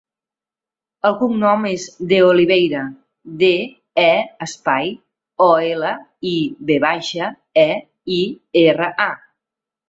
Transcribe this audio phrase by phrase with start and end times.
[1.07, 2.81] El cognom és De Oliveira:
[3.41, 3.49] de,
[4.05, 4.13] e,
[4.47, 4.89] espai,
[5.49, 5.93] o, ela,
[6.31, 6.33] i,
[6.71, 7.29] ve baixa,
[7.67, 7.69] e,
[8.19, 8.21] i,
[8.65, 9.13] erra, a.